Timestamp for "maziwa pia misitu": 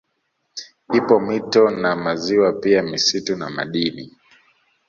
1.95-3.35